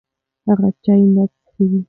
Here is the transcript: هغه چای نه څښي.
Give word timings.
هغه 0.47 0.67
چای 0.83 1.03
نه 1.15 1.23
څښي. 1.33 1.77